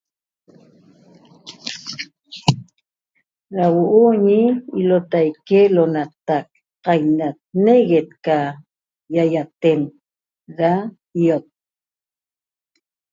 [3.55, 4.39] Da huo'o ñi
[4.79, 6.47] ilotaique lo'onatac
[6.85, 8.37] qainat negue't ca
[9.13, 9.81] ýaýaten
[10.57, 10.71] da
[11.21, 11.45] i'ot